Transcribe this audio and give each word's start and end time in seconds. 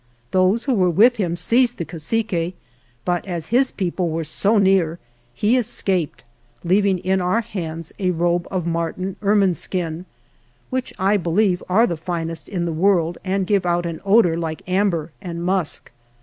Those 0.31 0.63
who 0.63 0.73
were 0.73 0.89
with 0.89 1.17
him 1.17 1.35
seized 1.35 1.77
the 1.77 1.85
cacique, 1.85 2.55
but 3.05 3.23
as 3.27 3.49
his 3.49 3.69
people 3.69 4.09
were 4.09 4.23
so 4.23 4.57
near 4.57 4.97
he 5.31 5.57
escaped, 5.57 6.23
leaving 6.63 6.97
in 6.97 7.21
our 7.21 7.41
hands 7.41 7.93
a 7.99 8.09
robe 8.09 8.47
of 8.49 8.65
marten 8.65 9.15
ermine 9.21 9.53
skin, 9.53 10.07
which, 10.71 10.91
I 10.97 11.17
believe, 11.17 11.61
are 11.69 11.85
the 11.85 11.97
finest 11.97 12.49
in 12.49 12.65
the 12.65 12.73
world 12.73 13.19
and 13.23 13.45
give 13.45 13.63
out 13.63 13.85
an 13.85 14.01
odor 14.03 14.35
like 14.35 14.67
amber 14.67 15.11
and 15.21 15.43
musk. 15.43 15.91